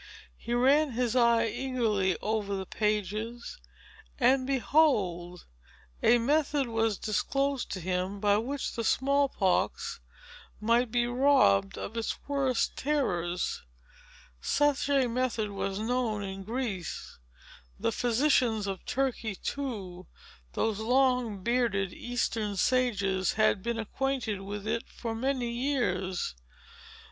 [0.35, 3.59] He ran his eye eagerly over the pages;
[4.17, 5.45] and, behold!
[6.01, 9.99] a method was disclosed to him, by which the small pox
[10.59, 13.61] might be robbed of its worst terrors.
[14.41, 17.19] Such a method was known in Greece.
[17.79, 20.07] The physicians of Turkey, too,
[20.53, 26.33] those long bearded Eastern sages, had been acquainted with it for many years.